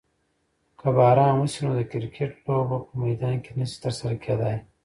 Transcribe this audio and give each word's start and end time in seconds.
که 0.79 0.87
باران 0.97 1.33
وشي 1.39 1.61
نو 1.65 1.71
د 1.77 1.81
کرکټ 1.91 2.31
لوبه 2.45 2.77
په 2.87 2.93
میدان 3.03 3.35
کې 3.43 3.51
نشي 3.59 3.77
ترسره 3.85 4.15
کیدی. 4.23 4.57